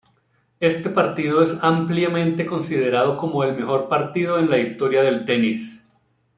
[0.59, 5.83] Este partido es ampliamente considerado como el mejor partido en la historia del tenis.